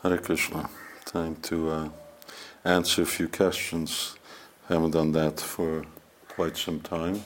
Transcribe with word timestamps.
Hare 0.00 0.18
Krishna. 0.18 0.70
Time 1.04 1.34
to 1.42 1.70
uh, 1.70 1.88
answer 2.64 3.02
a 3.02 3.04
few 3.04 3.26
questions. 3.26 4.16
Haven't 4.68 4.92
done 4.92 5.10
that 5.10 5.40
for 5.40 5.84
quite 6.28 6.56
some 6.56 6.78
time. 6.78 7.24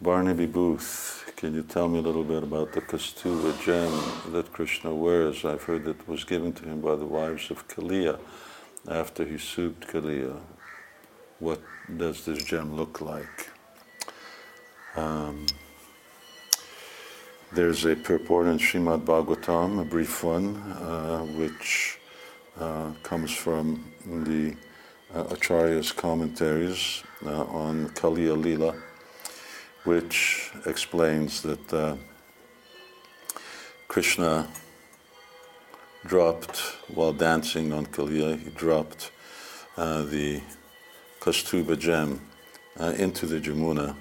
Barnaby 0.00 0.46
Booth, 0.46 1.32
can 1.36 1.54
you 1.54 1.62
tell 1.62 1.88
me 1.88 2.00
a 2.00 2.02
little 2.02 2.24
bit 2.24 2.42
about 2.42 2.72
the 2.72 2.80
Kaustubha 2.80 3.52
gem 3.62 4.32
that 4.32 4.52
Krishna 4.52 4.92
wears? 4.92 5.44
I've 5.44 5.62
heard 5.62 5.84
that 5.84 6.08
was 6.08 6.24
given 6.24 6.52
to 6.54 6.64
him 6.64 6.80
by 6.80 6.96
the 6.96 7.06
wives 7.06 7.52
of 7.52 7.68
Kaliya 7.68 8.18
after 8.88 9.24
he 9.24 9.38
souped 9.38 9.86
Kaliya. 9.86 10.40
What 11.38 11.60
does 11.96 12.24
this 12.24 12.42
gem 12.42 12.74
look 12.74 13.00
like? 13.00 13.48
Um, 14.96 15.46
there's 17.52 17.84
a 17.84 17.96
purport 17.96 18.46
in 18.46 18.58
Srimad 18.58 19.04
Bhagavatam, 19.04 19.80
a 19.80 19.84
brief 19.84 20.22
one, 20.22 20.56
uh, 20.56 21.22
which 21.36 21.98
uh, 22.60 22.92
comes 23.02 23.32
from 23.32 23.84
the 24.06 24.54
uh, 25.12 25.24
Acharya's 25.24 25.90
commentaries 25.90 27.02
uh, 27.26 27.42
on 27.44 27.88
Kaliya 27.90 28.80
which 29.82 30.52
explains 30.66 31.42
that 31.42 31.72
uh, 31.72 31.96
Krishna 33.88 34.46
dropped, 36.06 36.58
while 36.88 37.12
dancing 37.12 37.72
on 37.72 37.86
Kaliya, 37.86 38.40
he 38.40 38.50
dropped 38.50 39.10
uh, 39.76 40.02
the 40.02 40.40
Kaustubha 41.20 41.76
gem 41.76 42.20
into 42.78 43.26
the 43.26 43.40
Jamuna 43.40 43.96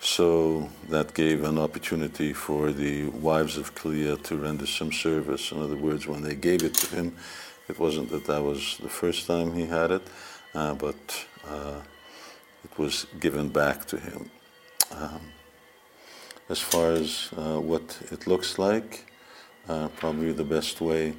so 0.00 0.68
that 0.88 1.12
gave 1.12 1.44
an 1.44 1.58
opportunity 1.58 2.32
for 2.32 2.72
the 2.72 3.06
wives 3.08 3.58
of 3.58 3.74
Kaliya 3.74 4.22
to 4.24 4.36
render 4.36 4.66
some 4.66 4.92
service. 4.92 5.52
In 5.52 5.60
other 5.60 5.76
words, 5.76 6.06
when 6.06 6.22
they 6.22 6.34
gave 6.34 6.62
it 6.62 6.74
to 6.74 6.96
him, 6.96 7.16
it 7.68 7.78
wasn't 7.78 8.10
that 8.10 8.24
that 8.24 8.42
was 8.42 8.78
the 8.78 8.88
first 8.88 9.26
time 9.26 9.52
he 9.52 9.66
had 9.66 9.90
it, 9.90 10.02
uh, 10.54 10.74
but 10.74 11.26
uh, 11.46 11.80
it 12.64 12.78
was 12.78 13.06
given 13.20 13.50
back 13.50 13.84
to 13.86 13.98
him. 13.98 14.30
Um, 14.90 15.20
as 16.48 16.60
far 16.60 16.92
as 16.92 17.28
uh, 17.36 17.60
what 17.60 17.98
it 18.10 18.26
looks 18.26 18.58
like, 18.58 19.06
uh, 19.68 19.88
probably 19.88 20.32
the 20.32 20.44
best 20.44 20.80
way 20.80 21.14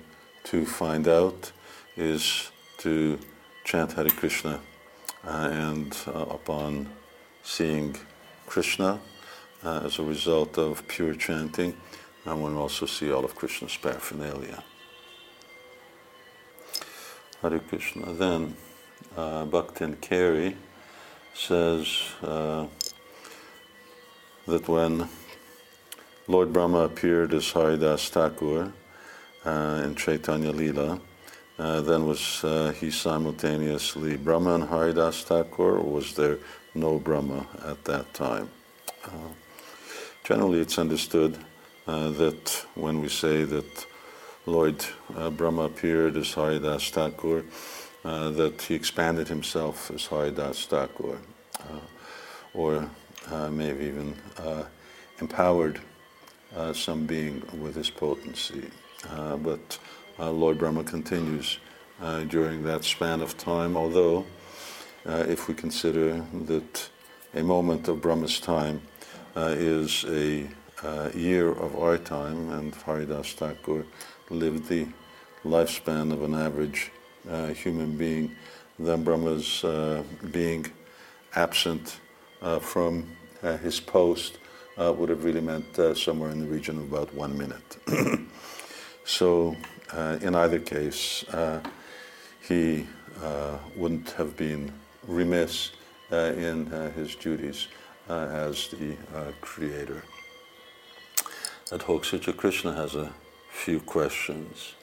to 0.46 0.66
find 0.66 1.08
out 1.08 1.52
is 1.96 2.52
to 2.80 3.20
chant 3.64 3.94
Hare 3.94 4.09
Krishna, 4.09 4.59
uh, 5.24 5.50
and 5.52 5.96
uh, 6.08 6.26
upon 6.30 6.90
seeing 7.44 7.96
Krishna 8.52 9.00
uh, 9.64 9.80
as 9.86 9.98
a 9.98 10.04
result 10.04 10.58
of 10.58 10.86
pure 10.90 11.16
chanting, 11.16 11.74
and 12.26 12.42
one 12.42 12.54
also 12.56 12.86
see 12.86 13.10
all 13.10 13.24
of 13.24 13.34
Krishna's 13.34 13.78
paraphernalia. 13.78 14.62
Hare 17.42 17.60
Krishna. 17.60 18.12
Then 18.12 18.58
uh, 19.16 19.46
Bhaktin 19.46 19.96
Kerry 20.02 20.58
says 21.34 21.88
uh, 22.24 22.68
that 24.48 24.68
when 24.68 25.08
Lord 26.28 26.52
Brahma 26.52 26.80
appeared 26.80 27.34
as 27.34 27.50
Haridas 27.52 28.10
Thakur 28.10 28.74
uh, 29.46 29.82
in 29.86 29.96
Chaitanya 29.96 30.52
Lila, 30.52 31.00
uh, 31.62 31.80
then 31.80 32.08
was 32.08 32.44
uh, 32.44 32.73
he 32.80 32.90
simultaneously 32.90 34.17
Brahma 34.17 34.56
and 34.56 34.64
Haridas 34.64 35.22
Thakur, 35.22 35.78
or 35.78 35.84
was 35.84 36.16
there 36.16 36.40
no 36.73 36.98
Brahma 36.98 37.45
at 37.64 37.84
that 37.86 38.12
time. 38.16 38.50
Uh, 39.06 39.30
generally, 40.23 40.59
it's 40.59 40.80
understood 40.80 41.38
uh, 41.86 42.09
that 42.09 42.66
when 42.73 43.00
we 43.00 43.09
say 43.09 43.44
that 43.44 43.86
Lord 44.48 44.84
uh, 45.16 45.30
Brahma 45.30 45.64
appeared 45.66 46.18
as 46.18 46.34
Haridas 46.34 46.90
Thakur, 46.90 47.44
that 48.03 48.59
he 48.64 48.73
expanded 48.73 49.28
himself 49.28 49.92
as 49.92 50.08
Haridas 50.08 50.66
Thakur, 50.66 51.20
or 52.56 52.90
maybe 53.52 53.86
even 53.86 54.16
empowered 55.19 55.80
some 56.74 57.06
being 57.06 57.44
with 57.62 57.75
his 57.75 57.91
potency. 57.91 58.72
but 59.44 59.78
Lord 60.30 60.58
Brahma 60.58 60.84
continues 60.84 61.58
during 62.28 62.64
that 62.64 62.84
span 62.84 63.22
of 63.22 63.38
time, 63.38 63.76
although 63.76 64.26
uh, 65.06 65.26
if 65.28 65.48
we 65.48 65.54
consider 65.56 66.24
that 66.46 66.90
a 67.34 67.42
moment 67.42 67.88
of 67.88 68.02
Brahma's 68.02 68.40
time 68.40 68.81
uh, 69.36 69.56
is 69.58 70.06
a 70.08 70.48
uh, 70.84 71.10
year 71.16 71.52
of 71.52 71.76
our 71.76 71.98
time, 71.98 72.52
and 72.52 72.76
Haridas 72.76 73.34
Thakur 73.34 73.86
lived 74.30 74.68
the 74.68 74.88
lifespan 75.44 76.12
of 76.12 76.22
an 76.22 76.36
average 76.36 76.92
uh, 77.30 77.48
human 77.48 77.98
being, 77.98 78.36
then 78.78 79.04
Brahma's 79.04 79.64
uh, 79.64 80.04
being 80.31 80.68
absent 81.36 82.00
uh, 82.42 82.60
from 82.60 83.08
his 83.64 83.80
post 83.80 84.38
would 84.78 85.10
have 85.10 85.24
really 85.24 85.42
meant 85.42 85.80
somewhere 85.96 86.31
in 86.31 86.40
the 86.40 86.48
region 86.48 86.78
of 86.78 86.92
about 86.92 87.14
one 87.14 87.38
minute. 87.38 87.78
so, 89.06 89.56
Uh, 89.94 90.18
in 90.22 90.35
either 90.35 90.59
case, 90.59 91.25
uh, 91.34 91.59
he 92.47 92.88
uh, 93.22 93.57
wouldn't 93.75 94.12
have 94.12 94.38
been 94.38 94.72
remiss 95.06 95.72
uh, 96.12 96.34
in 96.38 96.72
uh, 96.72 96.91
his 96.91 97.16
duties 97.16 97.68
uh, 98.09 98.13
as 98.13 98.69
the 98.69 98.96
creator. 99.41 100.03
At 101.72 101.81
Adhokshaja 101.81 102.35
Krishna 102.35 102.74
has 102.74 102.96
a 102.96 103.12
few 103.50 103.80
questions. 103.81 104.75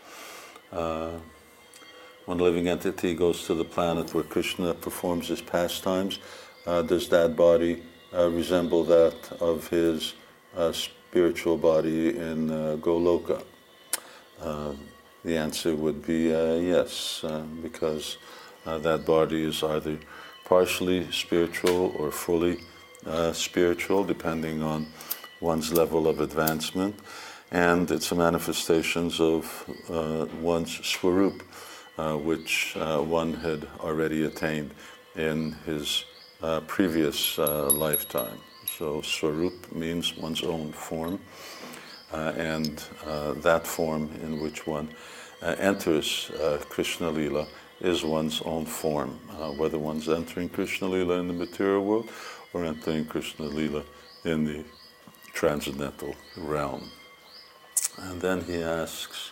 when 0.71 2.41
a 2.41 2.43
living 2.43 2.69
entity 2.69 3.15
goes 3.15 3.47
to 3.47 3.55
the 3.55 3.65
planet 3.65 4.13
where 4.13 4.25
Krishna 4.25 4.75
performs 4.75 5.29
his 5.29 5.41
pastimes, 5.41 6.19
does 6.65 7.09
that 7.09 7.35
body 7.35 7.83
resemble 8.13 8.85
that 8.85 9.33
of 9.41 9.69
his 9.69 10.15
spiritual 10.73 11.57
body 11.57 12.17
in 12.17 12.49
Goloka? 12.81 13.43
The 15.25 15.37
answer 15.37 15.75
would 15.75 16.07
be 16.07 16.35
uh, 16.35 16.55
yes, 16.55 17.23
uh, 17.25 17.43
because 17.63 18.19
uh, 18.67 18.79
that 18.79 19.05
body 19.05 19.45
is 19.45 19.63
either 19.63 19.99
partially 20.45 21.11
spiritual 21.11 21.95
or 21.99 22.11
fully 22.11 22.59
uh, 23.07 23.33
spiritual, 23.33 24.05
depending 24.05 24.63
on 24.63 24.87
one's 25.41 25.73
level 25.73 26.09
of 26.09 26.21
advancement. 26.21 26.99
And 27.51 27.91
it's 27.91 28.13
a 28.13 28.15
manifestations 28.15 29.21
of 29.21 29.65
uh, 29.91 30.27
one's 30.41 30.85
swarup, 30.87 31.43
uh, 31.97 32.17
which 32.17 32.75
one 32.77 33.33
had 33.35 33.67
already 33.81 34.25
attained 34.25 34.73
in 35.17 35.53
his 35.65 36.05
previous 36.67 37.39
lifetime. 37.39 38.39
So 38.67 39.01
swarup 39.03 39.73
means 39.73 40.17
one's 40.17 40.43
own 40.43 40.73
form, 40.73 41.19
and 42.13 42.83
that 43.43 43.67
form 43.67 44.11
in 44.23 44.41
which 44.41 44.67
one 44.67 44.89
enters 45.43 46.31
Krishna 46.69 47.11
Lila 47.11 47.47
is 47.81 48.05
one's 48.05 48.43
own 48.43 48.67
form, 48.67 49.19
uh, 49.39 49.51
whether 49.53 49.79
one's 49.79 50.09
entering 50.09 50.49
Krishna 50.49 50.89
Lila 50.89 51.19
in 51.21 51.29
the 51.29 51.35
material 51.35 51.85
world 51.85 52.09
or 52.53 52.65
entering 52.65 53.05
Krishna 53.05 53.47
Lila 53.47 53.85
in 54.25 54.45
the 54.45 54.65
transcendental 55.33 56.17
realm. 56.37 56.91
And 57.99 58.21
then 58.21 58.43
he 58.43 58.63
asks, 58.63 59.31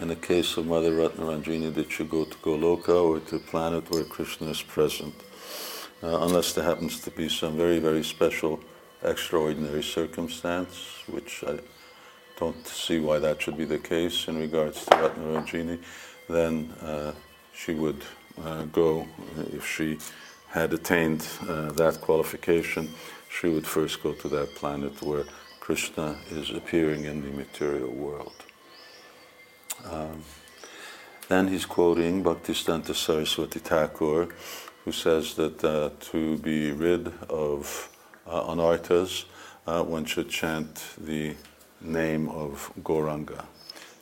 in 0.00 0.08
the 0.08 0.16
case 0.16 0.56
of 0.56 0.66
Mother 0.66 0.92
Ratnaranjini, 0.92 1.74
did 1.74 1.90
she 1.90 2.04
go 2.04 2.24
to 2.24 2.36
Goloka 2.38 3.02
or 3.02 3.20
to 3.20 3.36
a 3.36 3.38
planet 3.38 3.90
where 3.90 4.04
Krishna 4.04 4.48
is 4.48 4.62
present? 4.62 5.14
Uh, 6.02 6.18
unless 6.22 6.52
there 6.52 6.64
happens 6.64 7.00
to 7.00 7.10
be 7.10 7.28
some 7.28 7.56
very, 7.56 7.78
very 7.78 8.02
special, 8.02 8.60
extraordinary 9.02 9.82
circumstance, 9.82 11.02
which 11.06 11.44
I 11.46 11.58
don't 12.38 12.66
see 12.66 13.00
why 13.00 13.18
that 13.18 13.40
should 13.40 13.56
be 13.56 13.64
the 13.64 13.78
case 13.78 14.28
in 14.28 14.38
regards 14.38 14.84
to 14.84 14.90
Ratnaranjini, 14.90 15.78
then 16.28 16.72
uh, 16.82 17.12
she 17.54 17.74
would 17.74 18.02
uh, 18.44 18.64
go, 18.64 19.06
if 19.52 19.66
she 19.66 19.98
had 20.48 20.72
attained 20.72 21.26
uh, 21.48 21.72
that 21.72 22.00
qualification, 22.00 22.88
she 23.30 23.48
would 23.48 23.66
first 23.66 24.02
go 24.02 24.12
to 24.12 24.28
that 24.28 24.54
planet 24.54 25.02
where 25.02 25.24
Krishna 25.60 26.16
is 26.30 26.50
appearing 26.50 27.04
in 27.04 27.22
the 27.22 27.30
material 27.30 27.90
world. 27.90 28.34
Um, 29.90 30.22
then 31.28 31.48
he's 31.48 31.64
quoting 31.64 32.22
Bhaktisiddhanta 32.22 32.94
Saraswati 32.94 33.60
Thakur, 33.60 34.28
who 34.84 34.92
says 34.92 35.34
that 35.34 35.64
uh, 35.64 35.90
to 36.10 36.36
be 36.38 36.72
rid 36.72 37.12
of 37.30 37.88
uh, 38.26 38.42
anarthas, 38.52 39.24
uh, 39.66 39.82
one 39.82 40.04
should 40.04 40.28
chant 40.28 40.84
the 40.98 41.34
name 41.84 42.28
of 42.28 42.72
Gauranga. 42.82 43.44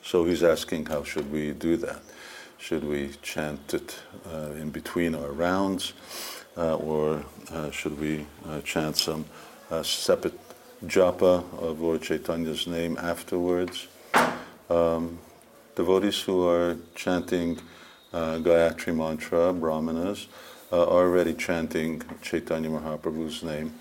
So 0.03 0.25
he's 0.25 0.43
asking, 0.43 0.87
how 0.87 1.03
should 1.03 1.31
we 1.31 1.51
do 1.51 1.77
that? 1.77 2.01
Should 2.57 2.83
we 2.83 3.11
chant 3.21 3.73
it 3.73 3.97
uh, 4.31 4.51
in 4.51 4.69
between 4.69 5.15
our 5.15 5.31
rounds, 5.31 5.93
uh, 6.57 6.75
or 6.75 7.23
uh, 7.51 7.71
should 7.71 7.99
we 7.99 8.25
uh, 8.47 8.61
chant 8.61 8.97
some 8.97 9.25
uh, 9.69 9.81
separate 9.83 10.39
japa 10.85 11.43
of 11.59 11.81
Lord 11.81 12.01
Chaitanya's 12.01 12.67
name 12.67 12.97
afterwards? 12.97 13.87
Um, 14.69 15.19
devotees 15.75 16.21
who 16.21 16.47
are 16.47 16.77
chanting 16.95 17.59
uh, 18.13 18.37
Gayatri 18.37 18.95
mantra, 18.95 19.53
brahmanas, 19.53 20.27
are 20.71 20.85
already 20.85 21.33
chanting 21.33 22.01
Chaitanya 22.21 22.69
Mahaprabhu's 22.69 23.43
name 23.43 23.73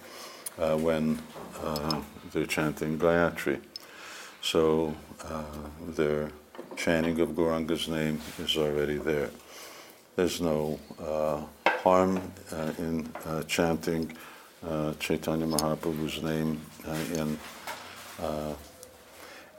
when 0.56 1.18
they're 2.32 2.46
chanting 2.46 2.98
Gayatri. 2.98 3.60
So 4.42 4.94
uh, 5.24 5.44
their 5.88 6.30
chanting 6.76 7.20
of 7.20 7.30
Gauranga's 7.30 7.88
name 7.88 8.20
is 8.38 8.56
already 8.56 8.96
there. 8.96 9.30
There's 10.16 10.40
no 10.40 10.78
uh, 10.98 11.42
harm 11.66 12.20
in 12.78 13.08
chanting 13.46 14.12
Chaitanya 14.98 15.46
Mahaprabhu's 15.46 16.22
name 16.22 16.60
in 17.14 17.38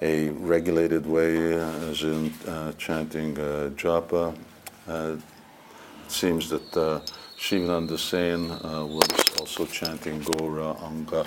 a 0.01 0.29
regulated 0.29 1.05
way, 1.05 1.53
as 1.53 2.01
in 2.01 2.33
uh, 2.47 2.71
chanting 2.73 3.37
uh, 3.37 3.69
japa. 3.75 4.35
Uh, 4.87 5.17
it 6.05 6.11
seems 6.11 6.49
that 6.49 6.75
uh, 6.77 6.99
Shivananda 7.37 7.97
Sen 7.97 8.49
uh, 8.49 8.85
was 8.85 9.07
also 9.39 9.65
chanting 9.65 10.21
Gora 10.21 10.75
Anga, 10.81 11.25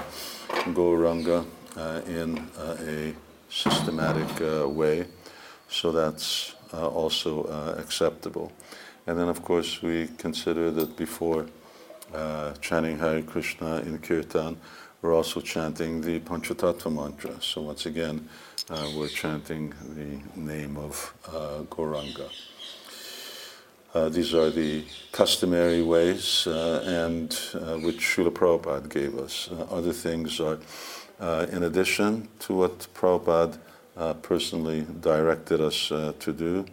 Gauranga 0.74 1.46
uh, 1.76 2.00
in 2.06 2.38
uh, 2.58 2.76
a 2.80 3.14
systematic 3.54 4.28
way, 4.74 5.06
so 5.68 5.92
that's 5.92 6.54
also 6.72 7.44
acceptable. 7.78 8.50
And 9.06 9.18
then, 9.18 9.28
of 9.28 9.42
course, 9.42 9.82
we 9.82 10.08
consider 10.18 10.70
that 10.72 10.96
before 10.96 11.46
chanting 12.60 12.98
Hare 12.98 13.22
Krishna 13.22 13.76
in 13.86 13.98
Kirtan, 13.98 14.56
we're 15.02 15.14
also 15.14 15.40
chanting 15.40 16.00
the 16.00 16.20
Panchatattva 16.20 16.90
mantra. 16.90 17.40
So 17.42 17.60
once 17.60 17.84
again, 17.84 18.26
uh, 18.70 18.90
we're 18.96 19.08
chanting 19.08 19.74
the 19.94 20.40
name 20.40 20.78
of 20.78 21.14
uh, 21.28 21.62
Gauranga. 21.68 22.30
Uh, 23.92 24.08
these 24.08 24.32
are 24.34 24.48
the 24.50 24.82
customary 25.12 25.82
ways, 25.82 26.46
uh, 26.46 26.82
and 26.86 27.38
uh, 27.54 27.76
which 27.84 27.98
Srila 27.98 28.30
Prabhupada 28.30 28.88
gave 28.88 29.18
us. 29.18 29.50
Uh, 29.52 29.66
other 29.70 29.92
things 29.92 30.40
are, 30.40 30.58
Uh, 31.24 31.46
in 31.52 31.62
addition 31.62 32.28
to 32.38 32.52
what 32.52 32.86
Prabhupada 32.92 33.56
uh, 33.96 34.12
personally 34.12 34.86
directed 35.00 35.58
us 35.58 35.90
uh, 35.90 36.12
to 36.18 36.34
do, 36.34 36.66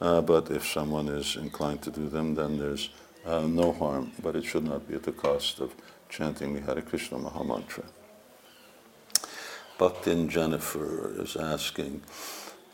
but 0.00 0.50
if 0.50 0.66
someone 0.66 1.06
is 1.08 1.36
inclined 1.36 1.82
to 1.82 1.90
do 1.90 2.08
them, 2.08 2.34
then 2.34 2.58
there's 2.58 2.88
no 3.26 3.72
harm, 3.72 4.10
but 4.22 4.34
it 4.34 4.42
should 4.42 4.64
not 4.64 4.88
be 4.88 4.94
at 4.94 5.02
the 5.02 5.12
cost 5.12 5.60
of 5.60 5.74
chanting 6.08 6.54
the 6.54 6.62
Hare 6.62 6.80
Krishna 6.80 7.18
Mahamantra. 7.18 7.84
Bhaktin 9.76 10.30
Jennifer 10.30 11.20
is 11.20 11.36
asking, 11.36 12.00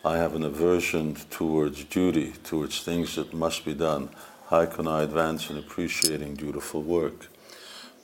I 0.04 0.18
have 0.18 0.36
an 0.36 0.44
aversion 0.44 1.16
towards 1.30 1.82
duty, 1.82 2.34
towards 2.44 2.84
things 2.84 3.16
that 3.16 3.34
must 3.34 3.64
be 3.64 3.74
done. 3.74 4.10
How 4.48 4.64
can 4.66 4.86
I 4.86 5.02
advance 5.02 5.50
in 5.50 5.58
appreciating 5.58 6.36
dutiful 6.36 6.84
work? 6.84 7.26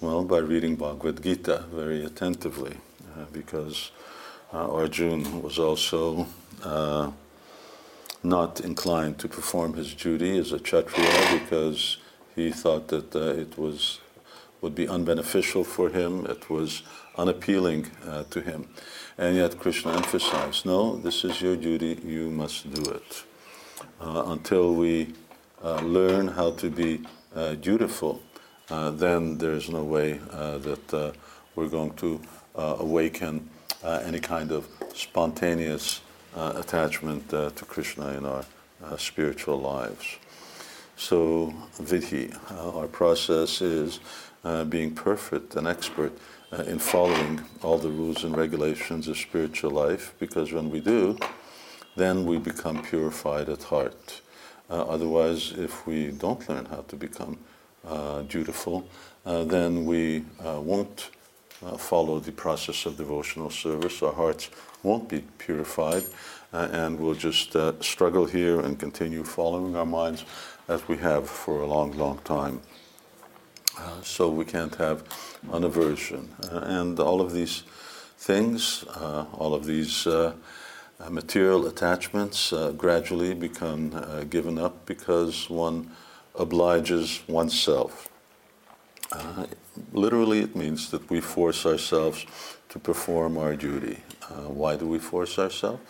Well, 0.01 0.25
by 0.25 0.39
reading 0.39 0.75
Bhagavad 0.75 1.23
Gita 1.23 1.67
very 1.73 2.05
attentively, 2.05 2.73
uh, 2.73 2.92
because 3.33 3.91
uh, 4.53 4.73
Arjun 4.73 5.43
was 5.43 5.59
also 5.59 6.27
uh, 6.63 7.11
not 8.23 8.61
inclined 8.61 9.19
to 9.19 9.29
perform 9.29 9.75
his 9.75 9.95
duty 9.95 10.39
as 10.39 10.53
a 10.53 10.59
Kshatriya 10.59 11.41
because 11.41 11.99
he 12.35 12.51
thought 12.51 12.89
that 12.89 13.15
uh, 13.15 13.21
it 13.21 13.59
was 13.59 14.01
would 14.63 14.75
be 14.77 14.87
unbeneficial 14.87 15.67
for 15.67 15.91
him. 15.91 16.25
It 16.27 16.49
was 16.49 16.83
unappealing 17.19 17.91
uh, 18.07 18.23
to 18.31 18.41
him. 18.41 18.69
And 19.19 19.37
yet 19.37 19.59
Krishna 19.59 19.93
emphasized, 19.93 20.65
no, 20.65 20.97
this 20.97 21.25
is 21.25 21.43
your 21.43 21.57
duty, 21.57 22.01
you 22.05 22.31
must 22.31 22.73
do 22.73 22.91
it. 22.93 23.25
Uh, 24.01 24.25
until 24.29 24.75
we 24.75 25.13
uh, 25.63 25.81
learn 25.81 26.29
how 26.29 26.53
to 26.53 26.71
be 26.71 27.03
uh, 27.35 27.55
dutiful, 27.57 28.23
uh, 28.71 28.91
then 28.91 29.37
there's 29.39 29.69
no 29.69 29.85
way 29.85 30.21
uh, 30.31 30.59
that 30.59 31.15
we're 31.55 31.69
going 31.69 31.93
to 31.95 32.21
awaken 32.55 33.49
any 33.85 34.21
kind 34.21 34.53
of 34.53 34.67
spontaneous 34.95 36.01
attachment 36.35 37.29
to 37.31 37.65
Krishna 37.69 38.09
in 38.19 38.25
our 38.25 38.45
spiritual 38.99 39.61
lives. 39.61 40.19
So, 40.97 41.53
vidhi, 41.81 42.33
our 42.75 42.87
process 42.87 43.61
is 43.61 44.01
uh, 44.45 44.65
being 44.65 44.95
perfect 44.95 45.57
and 45.57 45.67
expert 45.67 46.13
uh, 46.53 46.63
in 46.65 46.79
following 46.79 47.41
all 47.63 47.79
the 47.79 47.89
rules 47.89 48.25
and 48.25 48.37
regulations 48.37 49.09
of 49.09 49.17
spiritual 49.17 49.71
life, 49.71 50.15
because 50.19 50.53
when 50.53 50.71
we 50.71 50.81
do, 50.81 51.19
then 51.97 52.27
we 52.27 52.39
become 52.39 52.83
purified 52.83 53.49
at 53.49 53.63
heart. 53.65 54.21
Uh, 54.71 54.83
otherwise, 54.83 55.53
if 55.57 55.87
we 55.87 56.11
don't 56.11 56.49
learn 56.49 56.67
how 56.67 56.85
to 56.89 56.97
become 56.97 57.39
uh, 57.87 58.23
dutiful, 58.23 58.87
uh, 59.27 59.45
then 59.45 59.87
we 59.87 60.25
uh, 61.65 61.77
follow 61.77 62.21
the 62.21 62.33
process 62.33 62.87
of 62.87 62.97
devotional 62.97 63.51
service. 63.51 64.03
Our 64.03 64.13
hearts 64.13 64.51
won't 64.83 65.09
be 65.09 65.25
purified, 65.39 66.05
and 66.53 66.99
we'll 66.99 67.15
just 67.15 67.57
struggle 67.81 68.27
here 68.27 68.61
and 68.61 68.79
continue 68.79 69.25
following 69.25 69.77
our 69.77 69.87
minds 69.87 70.25
as 70.69 70.87
we 70.89 70.97
have 70.99 71.29
for 71.29 71.63
a 71.63 71.67
long, 71.67 71.93
long 71.93 72.19
time. 72.25 72.61
Uh, 73.79 74.01
so 74.03 74.29
we 74.29 74.45
can't 74.45 74.75
have 74.77 75.03
an 75.53 75.65
aversion. 75.65 76.29
Uh, 76.51 76.59
and 76.65 77.01
all 77.01 77.21
of 77.21 77.33
these 77.33 77.63
things, 78.19 78.85
uh, 78.97 79.25
all 79.33 79.55
of 79.55 79.65
these 79.65 80.07
uh, 80.07 80.35
uh, 81.01 81.11
material 81.11 81.67
attachments 81.67 82.53
gradually 82.77 83.35
become 83.35 83.91
given 84.29 84.59
up 84.59 84.87
because 84.87 85.51
one 85.51 85.91
obliges 86.35 87.23
oneself. 87.27 88.09
Literally, 89.93 90.41
it 90.41 90.57
means 90.57 90.91
that 90.91 91.09
we 91.11 91.21
force 91.21 91.67
ourselves 91.67 92.27
to 92.69 92.79
perform 92.79 93.37
our 93.37 93.57
duty. 93.57 93.99
why 94.47 94.77
do 94.77 94.87
we 94.87 94.99
force 94.99 95.39
ourselves? 95.39 95.83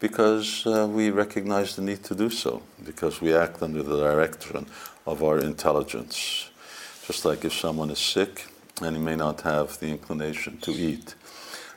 Because 0.00 0.64
we 0.66 1.10
recognize 1.10 1.76
the 1.76 1.82
need 1.82 2.04
to 2.04 2.14
do 2.14 2.28
so, 2.28 2.62
because 2.84 3.20
we 3.20 3.34
act 3.34 3.62
under 3.62 3.82
the 3.82 3.96
direction 3.96 4.66
of 5.06 5.22
our 5.22 5.38
intelligence. 5.38 6.50
Just 7.06 7.24
like 7.24 7.44
if 7.44 7.52
someone 7.52 7.90
is 7.90 7.98
sick 7.98 8.46
and 8.82 8.96
he 8.96 9.02
may 9.02 9.16
not 9.16 9.40
have 9.42 9.78
the 9.78 9.86
inclination 9.86 10.58
to 10.58 10.72
eat, 10.72 11.14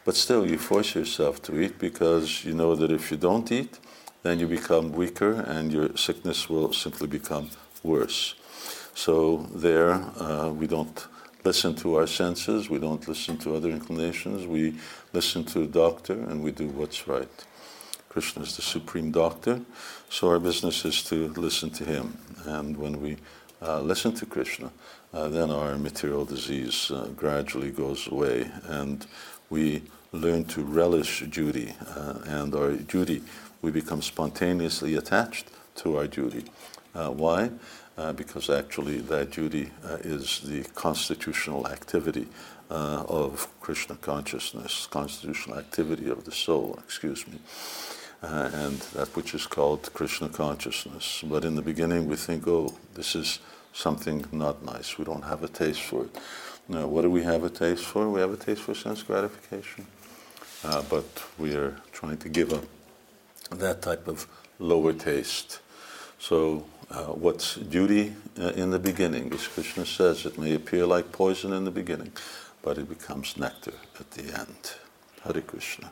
but 0.03 0.15
still 0.15 0.45
you 0.45 0.57
force 0.57 0.95
yourself 0.95 1.41
to 1.43 1.61
eat 1.61 1.77
because 1.77 2.43
you 2.43 2.53
know 2.53 2.75
that 2.75 2.91
if 2.91 3.11
you 3.11 3.17
don't 3.17 3.51
eat, 3.51 3.79
then 4.23 4.39
you 4.39 4.47
become 4.47 4.91
weaker 4.91 5.33
and 5.41 5.71
your 5.71 5.95
sickness 5.95 6.49
will 6.49 6.73
simply 6.73 7.07
become 7.07 7.49
worse. 7.83 8.35
So, 8.95 9.47
there 9.53 9.93
uh, 9.93 10.49
we 10.49 10.67
don't 10.67 11.07
listen 11.43 11.75
to 11.75 11.95
our 11.95 12.07
senses, 12.07 12.69
we 12.69 12.79
don't 12.79 13.07
listen 13.07 13.37
to 13.37 13.55
other 13.55 13.69
inclinations, 13.69 14.45
we 14.45 14.75
listen 15.13 15.43
to 15.45 15.59
the 15.59 15.67
doctor 15.67 16.13
and 16.13 16.43
we 16.43 16.51
do 16.51 16.67
what's 16.67 17.07
right. 17.07 17.45
Krishna 18.09 18.43
is 18.43 18.55
the 18.55 18.61
supreme 18.61 19.11
doctor, 19.11 19.61
so 20.09 20.29
our 20.29 20.39
business 20.39 20.83
is 20.83 21.03
to 21.03 21.29
listen 21.33 21.69
to 21.69 21.85
him. 21.85 22.17
And 22.45 22.75
when 22.75 23.01
we 23.01 23.17
uh, 23.61 23.81
listen 23.81 24.13
to 24.15 24.25
Krishna, 24.25 24.71
uh, 25.13 25.27
then 25.27 25.49
our 25.51 25.77
material 25.77 26.25
disease 26.25 26.91
uh, 26.91 27.09
gradually 27.15 27.71
goes 27.71 28.07
away 28.07 28.49
and 28.65 29.05
we 29.49 29.83
learn 30.11 30.45
to 30.45 30.63
relish 30.63 31.21
duty. 31.29 31.75
Uh, 31.95 32.19
and 32.25 32.55
our 32.55 32.71
duty, 32.73 33.21
we 33.61 33.71
become 33.71 34.01
spontaneously 34.01 34.95
attached 34.95 35.47
to 35.75 35.97
our 35.97 36.07
duty. 36.07 36.45
Uh, 36.95 37.09
why? 37.09 37.51
Uh, 37.99 38.13
because 38.13 38.49
actually 38.49 38.99
that 38.99 39.29
duty 39.29 39.69
is 40.05 40.39
the 40.45 40.63
constitutional 40.73 41.67
activity 41.67 42.25
of 42.69 43.45
Krishna 43.59 43.95
consciousness, 43.97 44.87
constitutional 44.87 45.57
activity 45.57 46.09
of 46.09 46.23
the 46.23 46.31
soul, 46.31 46.79
excuse 46.81 47.27
me. 47.27 47.39
Uh, 48.23 48.49
and 48.53 48.79
that 48.95 49.13
which 49.17 49.33
is 49.33 49.45
called 49.45 49.93
Krishna 49.93 50.29
consciousness. 50.29 51.23
But 51.25 51.43
in 51.43 51.55
the 51.55 51.61
beginning, 51.61 52.07
we 52.07 52.15
think, 52.15 52.47
oh, 52.47 52.73
this 52.93 53.15
is 53.15 53.39
something 53.73 54.25
not 54.31 54.63
nice. 54.63 54.97
We 54.97 55.03
don't 55.03 55.23
have 55.23 55.43
a 55.43 55.49
taste 55.49 55.81
for 55.81 56.05
it. 56.05 56.17
Now, 56.69 56.87
what 56.87 57.01
do 57.01 57.11
we 57.11 57.23
have 57.23 57.43
a 57.43 57.49
taste 57.49 57.83
for? 57.83 58.09
We 58.09 58.21
have 58.21 58.31
a 58.31 58.37
taste 58.37 58.61
for 58.61 58.75
sense 58.75 59.03
gratification. 59.03 59.85
Uh, 60.63 60.83
but 60.89 61.05
we 61.37 61.53
are 61.53 61.75
trying 61.91 62.17
to 62.19 62.29
give 62.29 62.53
up 62.53 62.63
that 63.51 63.81
type 63.81 64.07
of 64.07 64.25
lower 64.57 64.93
taste. 64.93 65.59
So, 66.19 66.65
uh, 66.91 67.05
what's 67.05 67.55
duty 67.55 68.13
uh, 68.37 68.49
in 68.49 68.71
the 68.71 68.79
beginning, 68.79 69.31
as 69.33 69.47
Krishna 69.47 69.85
says, 69.85 70.25
it 70.25 70.37
may 70.37 70.53
appear 70.53 70.85
like 70.85 71.13
poison 71.13 71.53
in 71.53 71.63
the 71.63 71.71
beginning, 71.71 72.11
but 72.61 72.77
it 72.77 72.89
becomes 72.89 73.37
nectar 73.37 73.73
at 73.99 74.11
the 74.11 74.37
end. 74.37 74.73
Hare 75.23 75.41
Krishna. 75.41 75.91